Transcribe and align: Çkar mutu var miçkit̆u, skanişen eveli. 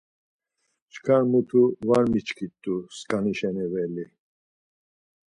Çkar 0.91 1.23
mutu 1.31 1.63
var 1.87 2.03
miçkit̆u, 2.11 2.75
skanişen 2.97 3.55
eveli. 3.65 4.05